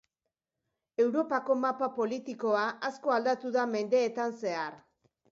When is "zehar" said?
4.39-4.79